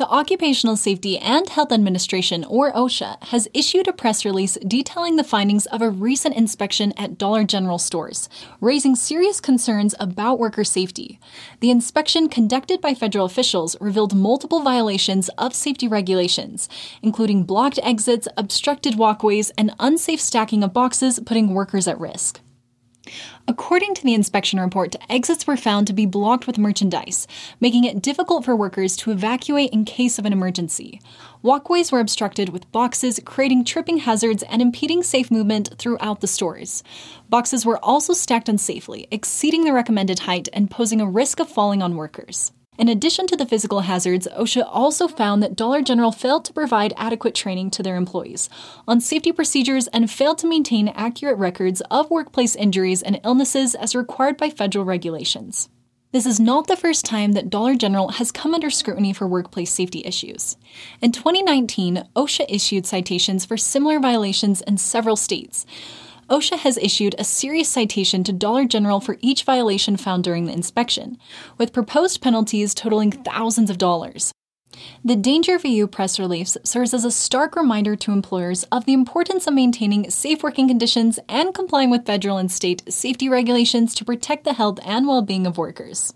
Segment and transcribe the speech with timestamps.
[0.00, 5.22] The Occupational Safety and Health Administration, or OSHA, has issued a press release detailing the
[5.22, 8.30] findings of a recent inspection at Dollar General stores,
[8.62, 11.20] raising serious concerns about worker safety.
[11.60, 16.70] The inspection conducted by federal officials revealed multiple violations of safety regulations,
[17.02, 22.40] including blocked exits, obstructed walkways, and unsafe stacking of boxes, putting workers at risk.
[23.48, 27.26] According to the inspection report, exits were found to be blocked with merchandise,
[27.60, 31.00] making it difficult for workers to evacuate in case of an emergency.
[31.42, 36.82] Walkways were obstructed with boxes, creating tripping hazards and impeding safe movement throughout the stores.
[37.28, 41.82] Boxes were also stacked unsafely, exceeding the recommended height and posing a risk of falling
[41.82, 42.52] on workers.
[42.80, 46.94] In addition to the physical hazards, OSHA also found that Dollar General failed to provide
[46.96, 48.48] adequate training to their employees
[48.88, 53.94] on safety procedures and failed to maintain accurate records of workplace injuries and illnesses as
[53.94, 55.68] required by federal regulations.
[56.12, 59.70] This is not the first time that Dollar General has come under scrutiny for workplace
[59.70, 60.56] safety issues.
[61.02, 65.66] In 2019, OSHA issued citations for similar violations in several states.
[66.30, 70.52] OSHA has issued a serious citation to Dollar General for each violation found during the
[70.52, 71.18] inspection,
[71.58, 74.32] with proposed penalties totaling thousands of dollars.
[75.04, 79.48] The Danger VU press release serves as a stark reminder to employers of the importance
[79.48, 84.44] of maintaining safe working conditions and complying with federal and state safety regulations to protect
[84.44, 86.14] the health and well being of workers.